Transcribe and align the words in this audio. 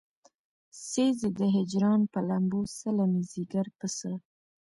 سيزې 0.89 1.29
د 1.39 1.41
هجران 1.55 2.01
پۀ 2.11 2.19
لمبو 2.27 2.61
څله 2.77 3.03
مې 3.11 3.21
ځيګر 3.31 3.65
پۀ 3.77 3.87
څۀ 3.97 4.11